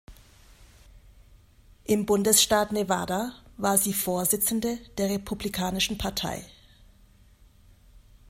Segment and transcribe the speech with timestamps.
[1.85, 6.43] Im Bundesstaat Nevada war sie Vorsitzende der Republikanischen Partei.